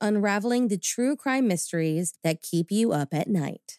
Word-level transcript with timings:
unraveling 0.00 0.68
the 0.68 0.78
true 0.78 1.16
crime 1.16 1.46
mysteries 1.48 2.14
that 2.22 2.42
keep 2.42 2.70
you 2.70 2.92
up 2.92 3.14
at 3.14 3.28
night. 3.28 3.78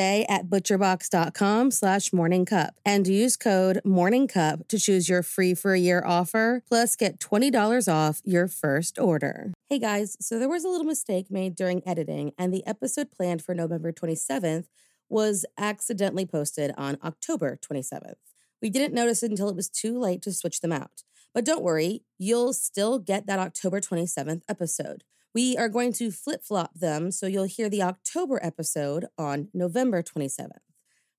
at 0.01 0.49
butcherbox.com 0.49 1.71
slash 1.71 2.09
morningcup 2.09 2.71
and 2.85 3.07
use 3.07 3.37
code 3.37 3.79
morningcup 3.85 4.67
to 4.67 4.79
choose 4.79 5.07
your 5.07 5.23
free 5.23 5.53
for 5.53 5.73
a 5.73 5.79
year 5.79 6.03
offer 6.05 6.63
plus 6.67 6.95
get 6.95 7.19
$20 7.19 7.91
off 7.91 8.21
your 8.25 8.47
first 8.47 8.97
order. 8.97 9.51
Hey 9.69 9.79
guys, 9.79 10.17
so 10.19 10.39
there 10.39 10.49
was 10.49 10.65
a 10.65 10.69
little 10.69 10.85
mistake 10.85 11.29
made 11.29 11.55
during 11.55 11.87
editing 11.87 12.31
and 12.37 12.53
the 12.53 12.65
episode 12.65 13.11
planned 13.11 13.43
for 13.43 13.53
November 13.53 13.91
27th 13.91 14.65
was 15.09 15.45
accidentally 15.57 16.25
posted 16.25 16.71
on 16.77 16.97
October 17.03 17.57
27th. 17.57 18.15
We 18.61 18.69
didn't 18.69 18.93
notice 18.93 19.23
it 19.23 19.31
until 19.31 19.49
it 19.49 19.55
was 19.55 19.69
too 19.69 19.99
late 19.99 20.21
to 20.23 20.33
switch 20.33 20.61
them 20.61 20.71
out. 20.71 21.03
But 21.33 21.45
don't 21.45 21.63
worry, 21.63 22.03
you'll 22.17 22.53
still 22.53 22.99
get 22.99 23.25
that 23.27 23.39
October 23.39 23.79
27th 23.79 24.41
episode. 24.49 25.03
We 25.33 25.55
are 25.55 25.69
going 25.69 25.93
to 25.93 26.11
flip 26.11 26.43
flop 26.43 26.73
them 26.75 27.09
so 27.09 27.25
you'll 27.25 27.45
hear 27.45 27.69
the 27.69 27.81
October 27.81 28.37
episode 28.43 29.05
on 29.17 29.47
November 29.53 30.03
27th. 30.03 30.49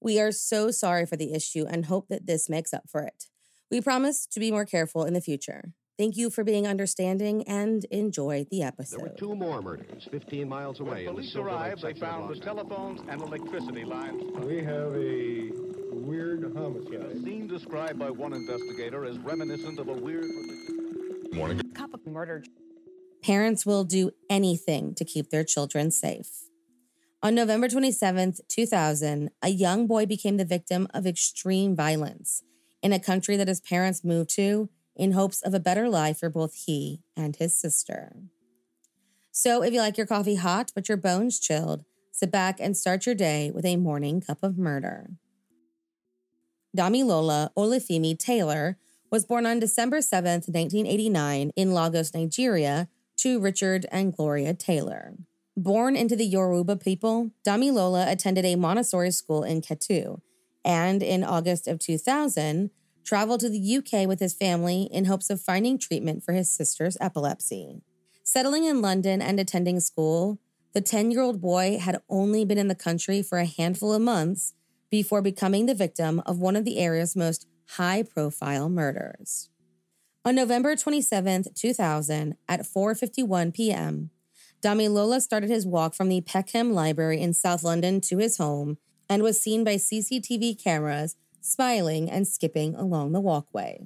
We 0.02 0.20
are 0.20 0.32
so 0.32 0.70
sorry 0.70 1.06
for 1.06 1.16
the 1.16 1.32
issue 1.32 1.64
and 1.66 1.86
hope 1.86 2.08
that 2.08 2.26
this 2.26 2.50
makes 2.50 2.74
up 2.74 2.90
for 2.90 3.02
it. 3.02 3.26
We 3.70 3.80
promise 3.80 4.26
to 4.26 4.40
be 4.40 4.50
more 4.50 4.66
careful 4.66 5.04
in 5.04 5.14
the 5.14 5.22
future. 5.22 5.72
Thank 5.96 6.16
you 6.16 6.28
for 6.28 6.44
being 6.44 6.66
understanding 6.66 7.42
and 7.48 7.86
enjoy 7.86 8.44
the 8.50 8.62
episode. 8.62 9.00
There 9.00 9.08
were 9.08 9.16
two 9.16 9.34
more 9.34 9.62
murders 9.62 10.06
15 10.10 10.46
miles 10.46 10.80
away. 10.80 11.06
When 11.06 11.14
police 11.14 11.34
arrived, 11.34 11.82
they 11.82 11.94
found 11.94 12.28
the 12.28 12.38
telephones 12.38 13.00
and 13.08 13.22
electricity 13.22 13.84
lines. 13.84 14.22
We 14.44 14.58
have 14.58 14.94
a 14.94 15.52
weird 15.90 16.42
homicide. 16.54 16.94
A 16.94 16.98
homicide. 16.98 17.24
scene 17.24 17.46
described 17.46 17.98
by 17.98 18.10
one 18.10 18.34
investigator 18.34 19.06
as 19.06 19.18
reminiscent 19.20 19.78
of 19.78 19.88
a 19.88 19.94
weird. 19.94 20.26
Morning. 21.32 21.62
cup 21.72 21.94
of 21.94 22.06
murder. 22.06 22.42
Parents 23.22 23.64
will 23.64 23.84
do 23.84 24.10
anything 24.28 24.94
to 24.96 25.04
keep 25.04 25.30
their 25.30 25.44
children 25.44 25.92
safe. 25.92 26.42
On 27.22 27.36
November 27.36 27.68
27th, 27.68 28.40
2000, 28.48 29.30
a 29.40 29.48
young 29.48 29.86
boy 29.86 30.06
became 30.06 30.38
the 30.38 30.44
victim 30.44 30.88
of 30.92 31.06
extreme 31.06 31.76
violence 31.76 32.42
in 32.82 32.92
a 32.92 32.98
country 32.98 33.36
that 33.36 33.46
his 33.46 33.60
parents 33.60 34.02
moved 34.02 34.30
to 34.30 34.68
in 34.96 35.12
hopes 35.12 35.40
of 35.40 35.54
a 35.54 35.60
better 35.60 35.88
life 35.88 36.18
for 36.18 36.28
both 36.28 36.54
he 36.66 37.00
and 37.16 37.36
his 37.36 37.56
sister. 37.56 38.16
So, 39.30 39.62
if 39.62 39.72
you 39.72 39.80
like 39.80 39.96
your 39.96 40.06
coffee 40.06 40.34
hot 40.34 40.72
but 40.74 40.88
your 40.88 40.98
bones 40.98 41.38
chilled, 41.38 41.84
sit 42.10 42.32
back 42.32 42.58
and 42.58 42.76
start 42.76 43.06
your 43.06 43.14
day 43.14 43.52
with 43.54 43.64
a 43.64 43.76
morning 43.76 44.20
cup 44.20 44.42
of 44.42 44.58
murder. 44.58 45.10
Damilola 46.76 47.50
Olufemi 47.56 48.18
Taylor 48.18 48.78
was 49.10 49.24
born 49.24 49.46
on 49.46 49.60
December 49.60 49.98
7th, 49.98 50.48
1989, 50.48 51.52
in 51.54 51.72
Lagos, 51.72 52.14
Nigeria, 52.14 52.88
to 53.22 53.38
Richard 53.38 53.86
and 53.92 54.12
Gloria 54.12 54.52
Taylor. 54.52 55.14
Born 55.56 55.94
into 55.94 56.16
the 56.16 56.26
Yoruba 56.26 56.74
people, 56.74 57.30
Damilola 57.46 58.10
attended 58.10 58.44
a 58.44 58.56
Montessori 58.56 59.12
school 59.12 59.44
in 59.44 59.60
Ketu, 59.60 60.20
and 60.64 61.04
in 61.04 61.22
August 61.22 61.68
of 61.68 61.78
2000, 61.78 62.70
traveled 63.04 63.38
to 63.38 63.48
the 63.48 63.76
UK 63.76 64.08
with 64.08 64.18
his 64.18 64.34
family 64.34 64.88
in 64.90 65.04
hopes 65.04 65.30
of 65.30 65.40
finding 65.40 65.78
treatment 65.78 66.24
for 66.24 66.32
his 66.32 66.50
sister's 66.50 66.96
epilepsy. 67.00 67.82
Settling 68.24 68.64
in 68.64 68.82
London 68.82 69.22
and 69.22 69.38
attending 69.38 69.78
school, 69.78 70.40
the 70.72 70.80
10 70.80 71.12
year 71.12 71.20
old 71.20 71.40
boy 71.40 71.78
had 71.78 72.02
only 72.08 72.44
been 72.44 72.58
in 72.58 72.66
the 72.66 72.74
country 72.74 73.22
for 73.22 73.38
a 73.38 73.46
handful 73.46 73.92
of 73.92 74.02
months 74.02 74.54
before 74.90 75.22
becoming 75.22 75.66
the 75.66 75.74
victim 75.76 76.20
of 76.26 76.40
one 76.40 76.56
of 76.56 76.64
the 76.64 76.78
area's 76.78 77.14
most 77.14 77.46
high 77.76 78.02
profile 78.02 78.68
murders. 78.68 79.48
On 80.24 80.36
November 80.36 80.76
27, 80.76 81.46
2000, 81.52 82.36
at 82.48 82.60
4:51 82.60 83.52
p.m., 83.52 84.10
Damilola 84.62 85.20
started 85.20 85.50
his 85.50 85.66
walk 85.66 85.94
from 85.94 86.08
the 86.08 86.20
Peckham 86.20 86.72
Library 86.72 87.20
in 87.20 87.32
South 87.32 87.64
London 87.64 88.00
to 88.02 88.18
his 88.18 88.36
home 88.36 88.78
and 89.08 89.24
was 89.24 89.40
seen 89.40 89.64
by 89.64 89.74
CCTV 89.74 90.62
cameras 90.62 91.16
smiling 91.40 92.08
and 92.08 92.28
skipping 92.28 92.76
along 92.76 93.10
the 93.10 93.20
walkway. 93.20 93.84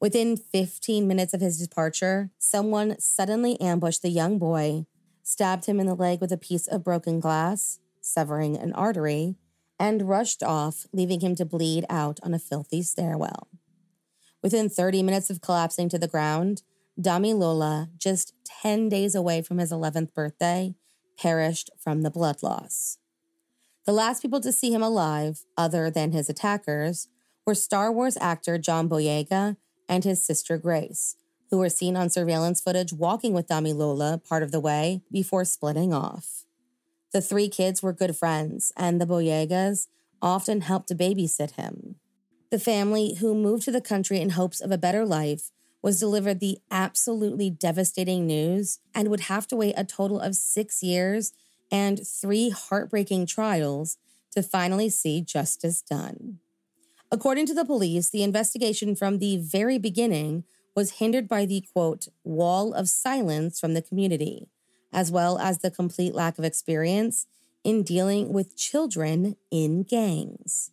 Within 0.00 0.38
15 0.38 1.06
minutes 1.06 1.34
of 1.34 1.42
his 1.42 1.58
departure, 1.58 2.30
someone 2.38 2.98
suddenly 2.98 3.60
ambushed 3.60 4.00
the 4.00 4.08
young 4.08 4.38
boy, 4.38 4.86
stabbed 5.22 5.66
him 5.66 5.78
in 5.78 5.86
the 5.86 5.94
leg 5.94 6.22
with 6.22 6.32
a 6.32 6.38
piece 6.38 6.66
of 6.66 6.82
broken 6.82 7.20
glass, 7.20 7.80
severing 8.00 8.56
an 8.56 8.72
artery, 8.72 9.36
and 9.78 10.08
rushed 10.08 10.42
off, 10.42 10.86
leaving 10.90 11.20
him 11.20 11.34
to 11.34 11.44
bleed 11.44 11.84
out 11.90 12.18
on 12.22 12.32
a 12.32 12.38
filthy 12.38 12.80
stairwell. 12.80 13.51
Within 14.42 14.68
30 14.68 15.02
minutes 15.02 15.30
of 15.30 15.40
collapsing 15.40 15.88
to 15.90 15.98
the 15.98 16.08
ground, 16.08 16.62
Damilola, 17.00 17.88
just 17.96 18.34
10 18.62 18.88
days 18.88 19.14
away 19.14 19.40
from 19.40 19.58
his 19.58 19.72
11th 19.72 20.12
birthday, 20.14 20.74
perished 21.16 21.70
from 21.78 22.02
the 22.02 22.10
blood 22.10 22.42
loss. 22.42 22.98
The 23.86 23.92
last 23.92 24.22
people 24.22 24.40
to 24.40 24.52
see 24.52 24.72
him 24.72 24.82
alive, 24.82 25.44
other 25.56 25.90
than 25.90 26.12
his 26.12 26.28
attackers, 26.28 27.08
were 27.46 27.54
Star 27.54 27.90
Wars 27.92 28.16
actor 28.20 28.58
John 28.58 28.88
Boyega 28.88 29.56
and 29.88 30.04
his 30.04 30.24
sister 30.24 30.58
Grace, 30.58 31.16
who 31.50 31.58
were 31.58 31.68
seen 31.68 31.96
on 31.96 32.10
surveillance 32.10 32.60
footage 32.60 32.92
walking 32.92 33.32
with 33.32 33.48
Damilola 33.48 34.26
part 34.26 34.42
of 34.42 34.52
the 34.52 34.60
way 34.60 35.02
before 35.10 35.44
splitting 35.44 35.92
off. 35.92 36.44
The 37.12 37.20
three 37.20 37.48
kids 37.48 37.82
were 37.82 37.92
good 37.92 38.16
friends, 38.16 38.72
and 38.76 39.00
the 39.00 39.06
Boyegas 39.06 39.88
often 40.20 40.62
helped 40.62 40.88
to 40.88 40.94
babysit 40.94 41.52
him. 41.52 41.91
The 42.52 42.58
family, 42.58 43.14
who 43.14 43.34
moved 43.34 43.64
to 43.64 43.70
the 43.70 43.80
country 43.80 44.20
in 44.20 44.30
hopes 44.30 44.60
of 44.60 44.70
a 44.70 44.76
better 44.76 45.06
life, 45.06 45.50
was 45.80 45.98
delivered 45.98 46.38
the 46.38 46.58
absolutely 46.70 47.48
devastating 47.48 48.26
news 48.26 48.78
and 48.94 49.08
would 49.08 49.20
have 49.20 49.46
to 49.48 49.56
wait 49.56 49.72
a 49.74 49.84
total 49.84 50.20
of 50.20 50.34
six 50.36 50.82
years 50.82 51.32
and 51.70 52.06
three 52.06 52.50
heartbreaking 52.50 53.24
trials 53.24 53.96
to 54.32 54.42
finally 54.42 54.90
see 54.90 55.22
justice 55.22 55.80
done. 55.80 56.40
According 57.10 57.46
to 57.46 57.54
the 57.54 57.64
police, 57.64 58.10
the 58.10 58.22
investigation 58.22 58.96
from 58.96 59.18
the 59.18 59.38
very 59.38 59.78
beginning 59.78 60.44
was 60.76 60.98
hindered 60.98 61.26
by 61.26 61.46
the 61.46 61.64
quote, 61.72 62.08
wall 62.22 62.74
of 62.74 62.90
silence 62.90 63.58
from 63.58 63.72
the 63.72 63.80
community, 63.80 64.50
as 64.92 65.10
well 65.10 65.38
as 65.38 65.60
the 65.60 65.70
complete 65.70 66.14
lack 66.14 66.38
of 66.38 66.44
experience 66.44 67.26
in 67.64 67.82
dealing 67.82 68.30
with 68.30 68.58
children 68.58 69.36
in 69.50 69.84
gangs. 69.84 70.70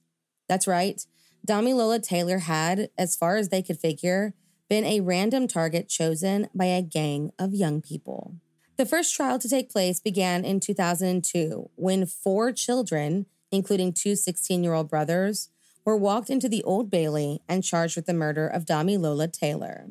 That's 0.49 0.67
right. 0.67 1.05
Damilola 1.49 1.99
Taylor 1.99 2.37
had, 2.37 2.91
as 2.95 3.15
far 3.15 3.37
as 3.37 3.49
they 3.49 3.63
could 3.63 3.79
figure, 3.79 4.35
been 4.69 4.85
a 4.85 4.99
random 4.99 5.47
target 5.47 5.89
chosen 5.89 6.47
by 6.53 6.65
a 6.65 6.83
gang 6.83 7.31
of 7.39 7.55
young 7.55 7.81
people. 7.81 8.35
The 8.77 8.85
first 8.85 9.15
trial 9.15 9.39
to 9.39 9.49
take 9.49 9.71
place 9.71 9.99
began 9.99 10.45
in 10.45 10.59
2002 10.59 11.71
when 11.73 12.05
four 12.05 12.51
children, 12.51 13.25
including 13.51 13.93
two 13.93 14.15
16 14.15 14.63
year 14.63 14.75
old 14.75 14.91
brothers, 14.91 15.49
were 15.83 15.97
walked 15.97 16.29
into 16.29 16.47
the 16.47 16.63
Old 16.65 16.91
Bailey 16.91 17.41
and 17.49 17.63
charged 17.63 17.95
with 17.95 18.05
the 18.05 18.13
murder 18.13 18.47
of 18.47 18.65
Damilola 18.65 19.33
Taylor. 19.33 19.87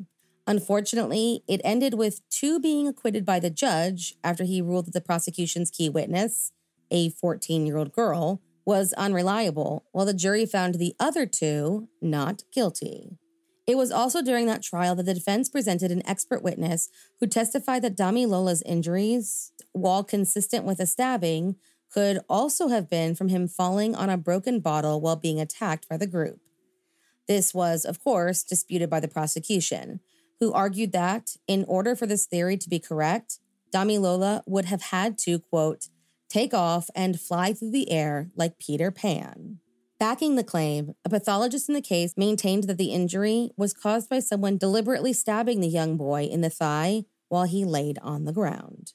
Unfortunately, 0.47 1.43
it 1.45 1.59
ended 1.65 1.93
with 1.93 2.21
two 2.29 2.61
being 2.61 2.87
acquitted 2.87 3.25
by 3.25 3.37
the 3.37 3.49
judge 3.49 4.15
after 4.23 4.45
he 4.45 4.61
ruled 4.61 4.85
that 4.85 4.93
the 4.93 5.01
prosecution's 5.01 5.69
key 5.69 5.89
witness, 5.89 6.53
a 6.89 7.09
14 7.09 7.65
year 7.65 7.75
old 7.75 7.91
girl, 7.91 8.41
was 8.69 8.93
unreliable, 8.93 9.83
while 9.93 10.05
the 10.05 10.13
jury 10.13 10.45
found 10.45 10.75
the 10.75 10.93
other 10.99 11.25
two 11.25 11.89
not 12.03 12.43
guilty. 12.53 13.17
It 13.65 13.75
was 13.75 13.91
also 13.91 14.21
during 14.21 14.45
that 14.45 14.61
trial 14.61 14.93
that 14.93 15.07
the 15.07 15.15
defense 15.15 15.49
presented 15.49 15.89
an 15.89 16.05
expert 16.05 16.43
witness 16.43 16.87
who 17.19 17.25
testified 17.25 17.81
that 17.81 17.97
Damilola's 17.97 18.61
injuries, 18.61 19.53
while 19.71 20.03
consistent 20.03 20.65
with 20.65 20.79
a 20.79 20.85
stabbing, 20.85 21.55
could 21.91 22.19
also 22.29 22.67
have 22.67 22.91
been 22.91 23.15
from 23.15 23.29
him 23.29 23.47
falling 23.47 23.95
on 23.95 24.07
a 24.07 24.17
broken 24.17 24.59
bottle 24.59 25.01
while 25.01 25.15
being 25.15 25.39
attacked 25.39 25.89
by 25.89 25.97
the 25.97 26.05
group. 26.05 26.39
This 27.27 27.55
was, 27.55 27.85
of 27.85 28.03
course, 28.03 28.43
disputed 28.43 28.87
by 28.87 28.99
the 28.99 29.07
prosecution, 29.07 29.99
who 30.39 30.53
argued 30.53 30.91
that, 30.91 31.37
in 31.47 31.65
order 31.67 31.95
for 31.95 32.05
this 32.05 32.27
theory 32.27 32.57
to 32.57 32.69
be 32.69 32.77
correct, 32.77 33.39
Damilola 33.73 34.43
would 34.45 34.65
have 34.65 34.83
had 34.83 35.17
to, 35.25 35.39
quote, 35.39 35.87
take 36.29 36.53
off 36.53 36.89
and 36.95 37.19
fly 37.19 37.53
through 37.53 37.71
the 37.71 37.91
air 37.91 38.29
like 38.35 38.59
Peter 38.59 38.91
Pan. 38.91 39.59
Backing 39.99 40.35
the 40.35 40.43
claim, 40.43 40.93
a 41.03 41.09
pathologist 41.09 41.67
in 41.67 41.75
the 41.75 41.81
case 41.81 42.13
maintained 42.15 42.63
that 42.65 42.77
the 42.77 42.93
injury 42.93 43.51
was 43.57 43.73
caused 43.73 44.09
by 44.09 44.19
someone 44.19 44.57
deliberately 44.57 45.11
stabbing 45.11 45.59
the 45.59 45.67
young 45.67 45.97
boy 45.97 46.23
in 46.23 46.39
the 46.39 46.49
thigh 46.49 47.03
while 47.27 47.43
he 47.43 47.65
laid 47.65 47.99
on 48.01 48.23
the 48.23 48.31
ground. 48.31 48.93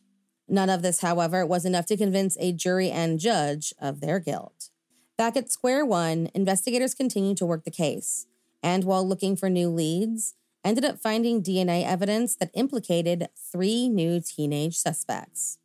None 0.49 0.71
of 0.71 0.83
this, 0.83 1.01
however, 1.01 1.45
was 1.45 1.65
enough 1.65 1.87
to 1.87 1.97
convince 1.97 2.37
a 2.39 2.53
jury 2.53 2.91
and 2.91 3.19
judge 3.19 3.75
of 3.79 4.01
their 4.01 4.19
guilt. 4.19 4.71
Back 5.19 5.37
at 5.37 5.53
square 5.53 5.85
one, 5.85 6.31
investigators 6.35 6.95
continued 6.95 7.37
to 7.39 7.47
work 7.47 7.65
the 7.65 7.71
case, 7.71 8.27
and 8.63 8.85
while 8.85 9.07
looking 9.07 9.37
for 9.37 9.51
new 9.51 9.69
leads, 9.69 10.35
ended 10.65 10.85
up 10.85 10.99
finding 10.99 11.43
DNA 11.43 11.85
evidence 11.85 12.35
that 12.37 12.51
implicated 12.55 13.29
three 13.53 13.89
new 13.89 14.21
teenage 14.21 14.77
suspects. 14.77 15.59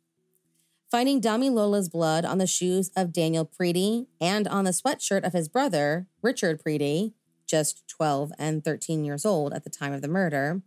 Finding 0.90 1.20
Damilola's 1.20 1.88
blood 1.88 2.24
on 2.24 2.38
the 2.38 2.48
shoes 2.48 2.90
of 2.96 3.12
Daniel 3.12 3.46
Preddie 3.46 4.06
and 4.20 4.48
on 4.48 4.64
the 4.64 4.72
sweatshirt 4.72 5.24
of 5.24 5.32
his 5.32 5.48
brother, 5.48 6.08
Richard 6.20 6.60
Preddie, 6.60 7.12
just 7.46 7.86
12 7.86 8.32
and 8.40 8.64
13 8.64 9.04
years 9.04 9.24
old 9.24 9.52
at 9.52 9.62
the 9.62 9.70
time 9.70 9.92
of 9.92 10.02
the 10.02 10.08
murder, 10.08 10.62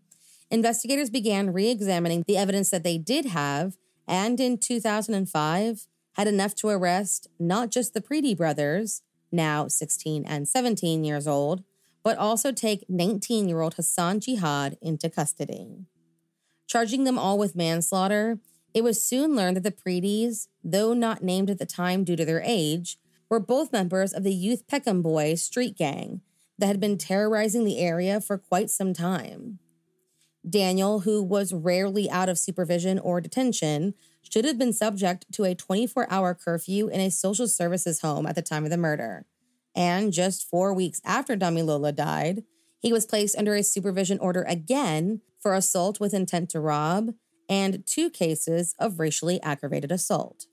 investigators 0.50 1.10
began 1.10 1.52
re 1.52 1.70
examining 1.70 2.24
the 2.26 2.38
evidence 2.38 2.70
that 2.70 2.84
they 2.86 2.98
did 2.98 3.26
have, 3.26 3.76
and 4.08 4.40
in 4.40 4.58
2005 4.58 5.88
had 6.14 6.28
enough 6.28 6.56
to 6.56 6.70
arrest 6.70 7.28
not 7.38 7.70
just 7.70 7.94
the 7.94 8.02
Preddie 8.02 8.38
brothers, 8.38 9.02
now 9.30 9.68
16 9.68 10.24
and 10.26 10.48
17 10.48 11.04
years 11.04 11.28
old, 11.28 11.66
but 12.02 12.18
also 12.18 12.54
take 12.54 12.86
19 12.88 13.50
year 13.50 13.60
old 13.60 13.74
Hassan 13.74 14.22
Jihad 14.22 14.78
into 14.82 15.10
custody. 15.10 15.86
Charging 16.66 17.04
them 17.04 17.20
all 17.20 17.38
with 17.38 17.58
manslaughter, 17.58 18.40
it 18.74 18.84
was 18.84 19.04
soon 19.04 19.36
learned 19.36 19.58
that 19.58 19.64
the 19.64 19.72
Preddies, 19.72 20.48
though 20.64 20.94
not 20.94 21.24
named 21.24 21.50
at 21.50 21.60
the 21.60 21.66
time 21.66 22.04
due 22.04 22.16
to 22.16 22.26
their 22.26 22.42
age, 22.44 22.98
were 23.30 23.40
both 23.40 23.72
members 23.72 24.14
of 24.14 24.24
the 24.24 24.34
Youth 24.34 24.68
Peckham 24.68 25.02
Boys 25.02 25.44
street 25.44 25.78
gang 25.78 26.22
that 26.58 26.68
had 26.68 26.80
been 26.80 26.98
terrorizing 26.98 27.66
the 27.66 27.80
area 27.80 28.20
for 28.20 28.38
quite 28.38 28.70
some 28.70 28.94
time. 28.94 29.60
Daniel, 30.48 31.02
who 31.02 31.24
was 31.24 31.54
rarely 31.54 32.10
out 32.10 32.30
of 32.30 32.38
supervision 32.38 33.00
or 33.00 33.22
detention, 33.22 33.94
should 34.22 34.46
have 34.46 34.58
been 34.58 34.74
subject 34.74 35.26
to 35.32 35.44
a 35.46 35.56
24 35.56 36.08
hour 36.12 36.34
curfew 36.34 36.88
in 36.90 37.00
a 37.00 37.12
social 37.12 37.48
services 37.48 38.02
home 38.02 38.26
at 38.26 38.36
the 38.36 38.42
time 38.42 38.64
of 38.64 38.70
the 38.70 38.78
murder. 38.78 39.26
And 39.76 40.12
just 40.12 40.50
four 40.50 40.74
weeks 40.74 41.02
after 41.06 41.36
Damilola 41.36 41.96
died, 41.96 42.44
he 42.80 42.92
was 42.92 43.06
placed 43.06 43.38
under 43.38 43.56
a 43.56 43.64
supervision 43.64 44.20
order 44.20 44.44
again 44.44 45.22
for 45.40 45.54
assault 45.54 46.00
with 46.00 46.14
intent 46.14 46.50
to 46.52 46.60
rob 46.60 47.14
and 47.50 47.86
two 47.86 48.10
cases 48.10 48.76
of 48.80 49.00
racially 49.00 49.42
aggravated 49.42 49.92
assault. 49.92 50.46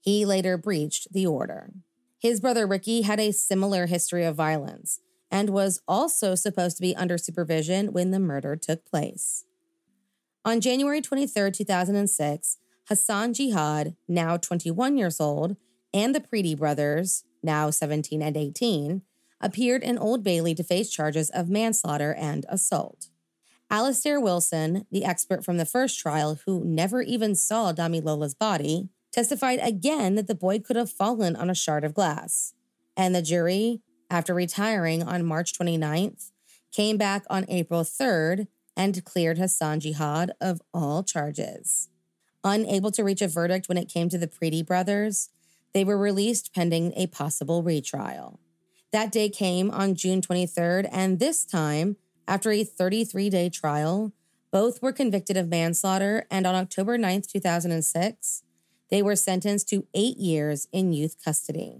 He 0.00 0.24
later 0.24 0.56
breached 0.56 1.12
the 1.12 1.26
order. 1.26 1.72
His 2.18 2.40
brother 2.40 2.66
Ricky 2.66 3.02
had 3.02 3.20
a 3.20 3.32
similar 3.32 3.86
history 3.86 4.24
of 4.24 4.34
violence 4.34 5.00
and 5.30 5.50
was 5.50 5.80
also 5.86 6.34
supposed 6.34 6.76
to 6.76 6.82
be 6.82 6.96
under 6.96 7.18
supervision 7.18 7.92
when 7.92 8.10
the 8.10 8.18
murder 8.18 8.56
took 8.56 8.84
place. 8.84 9.44
On 10.44 10.60
January 10.60 11.00
23, 11.00 11.50
2006, 11.50 12.56
Hassan 12.88 13.34
Jihad, 13.34 13.96
now 14.08 14.36
21 14.36 14.96
years 14.96 15.20
old, 15.20 15.56
and 15.92 16.14
the 16.14 16.20
Preddie 16.20 16.56
brothers, 16.56 17.24
now 17.42 17.70
17 17.70 18.22
and 18.22 18.36
18, 18.36 19.02
appeared 19.40 19.82
in 19.82 19.98
Old 19.98 20.24
Bailey 20.24 20.54
to 20.54 20.64
face 20.64 20.90
charges 20.90 21.28
of 21.30 21.50
manslaughter 21.50 22.14
and 22.14 22.46
assault. 22.48 23.08
Alastair 23.70 24.18
Wilson, 24.18 24.86
the 24.90 25.04
expert 25.04 25.44
from 25.44 25.58
the 25.58 25.66
first 25.66 25.98
trial 25.98 26.38
who 26.46 26.64
never 26.64 27.02
even 27.02 27.34
saw 27.34 27.72
Damilola's 27.72 28.34
body, 28.34 28.88
testified 29.12 29.60
again 29.62 30.14
that 30.14 30.26
the 30.26 30.34
boy 30.34 30.58
could 30.58 30.76
have 30.76 30.90
fallen 30.90 31.36
on 31.36 31.50
a 31.50 31.54
shard 31.54 31.84
of 31.84 31.94
glass. 31.94 32.54
And 32.96 33.14
the 33.14 33.22
jury, 33.22 33.82
after 34.10 34.32
retiring 34.32 35.02
on 35.02 35.24
March 35.24 35.52
29th, 35.52 36.30
came 36.72 36.96
back 36.96 37.24
on 37.28 37.44
April 37.48 37.82
3rd 37.82 38.46
and 38.76 39.04
cleared 39.04 39.38
Hassan 39.38 39.80
Jihad 39.80 40.32
of 40.40 40.62
all 40.72 41.02
charges. 41.02 41.88
Unable 42.44 42.90
to 42.92 43.04
reach 43.04 43.20
a 43.20 43.28
verdict 43.28 43.68
when 43.68 43.76
it 43.76 43.92
came 43.92 44.08
to 44.08 44.18
the 44.18 44.28
Preddie 44.28 44.64
brothers, 44.64 45.28
they 45.74 45.84
were 45.84 45.98
released 45.98 46.54
pending 46.54 46.92
a 46.96 47.08
possible 47.08 47.62
retrial. 47.62 48.40
That 48.92 49.12
day 49.12 49.28
came 49.28 49.70
on 49.70 49.94
June 49.94 50.22
23rd, 50.22 50.88
and 50.90 51.18
this 51.18 51.44
time, 51.44 51.96
after 52.28 52.52
a 52.52 52.62
33 52.62 53.30
day 53.30 53.48
trial, 53.48 54.12
both 54.52 54.82
were 54.82 54.92
convicted 54.92 55.36
of 55.36 55.48
manslaughter, 55.48 56.26
and 56.30 56.46
on 56.46 56.54
October 56.54 56.98
9, 56.98 57.22
2006, 57.22 58.42
they 58.90 59.02
were 59.02 59.16
sentenced 59.16 59.68
to 59.70 59.86
eight 59.94 60.18
years 60.18 60.68
in 60.70 60.92
youth 60.92 61.16
custody. 61.24 61.78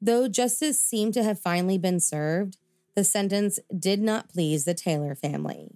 Though 0.00 0.28
justice 0.28 0.82
seemed 0.82 1.14
to 1.14 1.22
have 1.22 1.38
finally 1.38 1.78
been 1.78 2.00
served, 2.00 2.56
the 2.96 3.04
sentence 3.04 3.58
did 3.78 4.00
not 4.02 4.28
please 4.28 4.64
the 4.64 4.74
Taylor 4.74 5.14
family. 5.14 5.70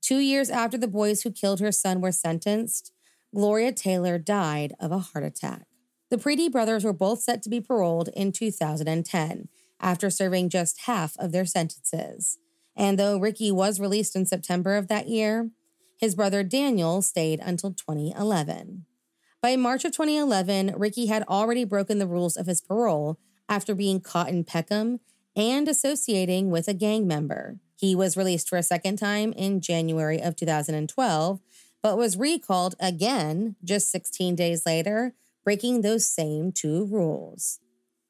Two 0.00 0.18
years 0.18 0.50
after 0.50 0.78
the 0.78 0.88
boys 0.88 1.22
who 1.22 1.30
killed 1.30 1.60
her 1.60 1.72
son 1.72 2.00
were 2.00 2.12
sentenced, 2.12 2.92
Gloria 3.34 3.72
Taylor 3.72 4.18
died 4.18 4.72
of 4.80 4.90
a 4.90 4.98
heart 4.98 5.24
attack. 5.24 5.66
The 6.10 6.16
Preddie 6.16 6.50
brothers 6.50 6.84
were 6.84 6.92
both 6.92 7.20
set 7.20 7.42
to 7.42 7.50
be 7.50 7.60
paroled 7.60 8.08
in 8.14 8.32
2010 8.32 9.48
after 9.80 10.10
serving 10.10 10.48
just 10.48 10.82
half 10.86 11.16
of 11.18 11.32
their 11.32 11.44
sentences. 11.44 12.38
And 12.78 12.96
though 12.98 13.18
Ricky 13.18 13.50
was 13.50 13.80
released 13.80 14.14
in 14.14 14.24
September 14.24 14.76
of 14.76 14.86
that 14.86 15.08
year, 15.08 15.50
his 15.98 16.14
brother 16.14 16.44
Daniel 16.44 17.02
stayed 17.02 17.40
until 17.40 17.72
2011. 17.72 18.86
By 19.42 19.56
March 19.56 19.84
of 19.84 19.92
2011, 19.92 20.74
Ricky 20.76 21.06
had 21.06 21.24
already 21.24 21.64
broken 21.64 21.98
the 21.98 22.06
rules 22.06 22.36
of 22.36 22.46
his 22.46 22.60
parole 22.60 23.18
after 23.48 23.74
being 23.74 24.00
caught 24.00 24.28
in 24.28 24.44
Peckham 24.44 25.00
and 25.34 25.66
associating 25.68 26.50
with 26.50 26.68
a 26.68 26.74
gang 26.74 27.06
member. 27.06 27.58
He 27.76 27.94
was 27.94 28.16
released 28.16 28.48
for 28.48 28.56
a 28.56 28.62
second 28.62 28.96
time 28.96 29.32
in 29.32 29.60
January 29.60 30.20
of 30.20 30.36
2012, 30.36 31.40
but 31.82 31.98
was 31.98 32.16
recalled 32.16 32.76
again 32.80 33.56
just 33.64 33.90
16 33.90 34.36
days 34.36 34.64
later, 34.66 35.14
breaking 35.44 35.80
those 35.80 36.06
same 36.06 36.52
two 36.52 36.86
rules. 36.86 37.60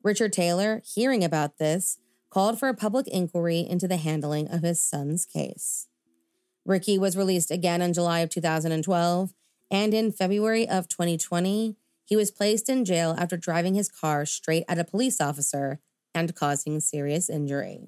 Richard 0.03 0.33
Taylor, 0.33 0.83
hearing 0.95 1.25
about 1.25 1.59
this, 1.59 1.99
called 2.31 2.59
for 2.59 2.69
a 2.69 2.75
public 2.75 3.07
inquiry 3.09 3.61
into 3.61 3.89
the 3.89 3.97
handling 3.97 4.49
of 4.49 4.63
his 4.63 4.83
son's 4.83 5.25
case. 5.25 5.89
Ricky 6.65 6.99
was 6.99 7.17
released 7.17 7.51
again 7.51 7.81
in 7.81 7.93
July 7.95 8.21
of 8.21 8.31
2012, 8.31 9.33
and 9.71 9.95
in 9.95 10.13
February 10.13 10.69
of 10.69 10.89
2020, 10.89 11.77
he 12.05 12.17
was 12.17 12.31
placed 12.31 12.69
in 12.69 12.85
jail 12.85 13.15
after 13.19 13.37
driving 13.37 13.75
his 13.75 13.91
car 13.91 14.25
straight 14.27 14.65
at 14.69 14.79
a 14.79 14.85
police 14.85 15.21
officer 15.21 15.81
and 16.15 16.35
causing 16.35 16.81
serious 16.81 17.29
injury. 17.29 17.87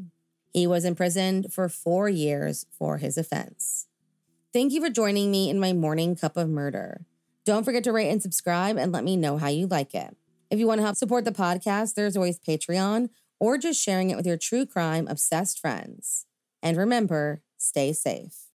He 0.53 0.67
was 0.67 0.85
imprisoned 0.85 1.53
for 1.53 1.69
four 1.69 2.09
years 2.09 2.67
for 2.71 2.99
his 2.99 3.17
offense. 3.17 3.87
Thank 4.53 4.73
you 4.73 4.83
for 4.83 4.91
joining 4.91 5.31
me 5.31 5.49
in 5.49 5.61
my 5.61 5.73
morning 5.73 6.17
cup 6.17 6.37
of 6.37 6.49
murder. 6.49 7.07
Don't 7.45 7.65
forget 7.65 7.85
to 7.85 7.93
rate 7.93 8.11
and 8.11 8.23
subscribe 8.23 8.77
and 8.77 8.93
let 8.93 9.05
me 9.05 9.17
know 9.17 9.39
how 9.39 9.49
you 9.49 9.67
like 9.67 9.95
it. 9.95 10.17
If 10.51 10.59
you 10.59 10.67
want 10.67 10.79
to 10.79 10.85
help 10.85 10.97
support 10.97 11.25
the 11.25 11.31
podcast, 11.31 11.95
there's 11.95 12.17
always 12.17 12.39
Patreon 12.39 13.11
or 13.41 13.59
just 13.59 13.83
sharing 13.83 14.11
it 14.11 14.17
with 14.17 14.27
your 14.27 14.37
true 14.39 14.67
crime 14.67 15.09
obsessed 15.09 15.59
friends. 15.61 16.27
And 16.63 16.77
remember, 16.77 17.43
stay 17.59 17.93
safe. 17.93 18.49